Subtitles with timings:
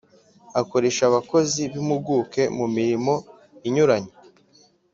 [0.61, 3.13] Akoresha abakozi b’impuguke mu mirimo
[3.67, 4.13] inyuranye